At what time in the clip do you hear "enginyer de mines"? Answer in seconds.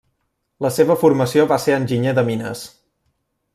1.77-2.67